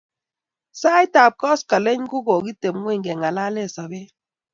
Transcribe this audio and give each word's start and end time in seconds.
Sait 0.79 1.13
ap 1.25 1.33
koskoling 1.41 2.03
ko 2.11 2.17
kogitepng'ony 2.27 2.99
keng'alale 3.05 3.63
sobet 3.75 4.09